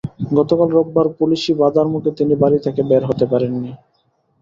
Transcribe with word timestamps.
গতকাল 0.31 0.67
রোববার 0.71 1.07
পুলিশি 1.17 1.51
বাধার 1.61 1.87
মুখে 1.93 2.11
তিনি 2.17 2.33
বাড়ি 2.41 2.59
থেকে 2.65 2.81
বের 2.89 3.03
হতে 3.09 3.25
পারেননি। 3.31 3.71